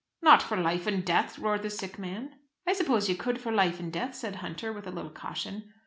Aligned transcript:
"Not 0.23 0.41
for 0.41 0.57
life 0.57 0.87
and 0.87 1.05
death?" 1.05 1.37
roared 1.37 1.61
the 1.61 1.69
sick 1.69 1.99
man. 1.99 2.33
"I 2.65 2.73
suppose 2.73 3.07
you 3.07 3.13
could 3.13 3.39
for 3.39 3.51
life 3.51 3.79
and 3.79 3.93
death," 3.93 4.15
said 4.15 4.37
Hunter, 4.37 4.73
with 4.73 4.87
a 4.87 4.91
little 4.91 5.11
caution. 5.11 5.71